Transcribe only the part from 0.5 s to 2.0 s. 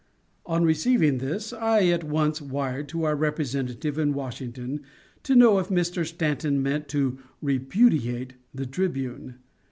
receiving this I